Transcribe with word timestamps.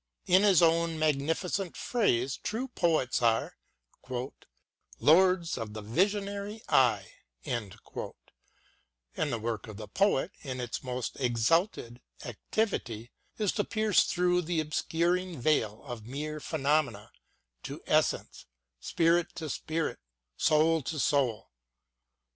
In 0.25 0.41
his 0.41 0.63
own 0.63 0.97
magnificent 0.97 1.77
phrase, 1.77 2.37
true 2.41 2.69
poets 2.69 3.21
are" 3.21 3.55
lords 4.99 5.59
of 5.59 5.75
the 5.75 5.83
visionary 5.83 6.63
eye," 6.67 7.11
and 7.45 7.73
the 7.83 9.37
work 9.39 9.67
of 9.67 9.77
the 9.77 9.87
poet 9.87 10.31
in 10.41 10.59
its 10.59 10.81
most 10.83 11.19
exalted 11.19 12.01
activity 12.25 13.11
is 13.37 13.51
to 13.51 13.63
pierce 13.63 14.05
through 14.05 14.41
the 14.41 14.59
obscuring 14.59 15.39
veil 15.39 15.83
of 15.83 16.07
mere 16.07 16.39
phenomena 16.39 17.11
to 17.61 17.83
essence, 17.85 18.47
spirit 18.79 19.35
to 19.35 19.51
spirit, 19.51 19.99
soul 20.35 20.81
to 20.81 20.97
soul. 20.97 21.51